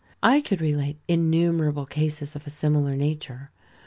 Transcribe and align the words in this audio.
I 0.23 0.41
could 0.41 0.61
relate 0.61 0.97
innumerable 1.07 1.85
cases 1.85 2.35
of 2.35 2.47
a 2.47 2.49
similar 2.49 2.95
nature. 2.95 3.51